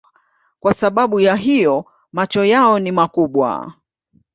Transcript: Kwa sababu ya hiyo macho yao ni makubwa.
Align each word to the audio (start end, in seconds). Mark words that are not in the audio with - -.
Kwa 0.59 0.73
sababu 0.73 1.19
ya 1.19 1.35
hiyo 1.35 1.85
macho 2.11 2.45
yao 2.45 2.79
ni 2.79 2.91
makubwa. 2.91 3.73